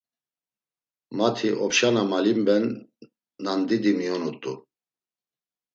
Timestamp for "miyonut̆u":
3.97-4.53